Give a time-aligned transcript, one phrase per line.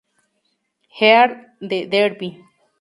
[1.11, 2.43] Earl de Derby.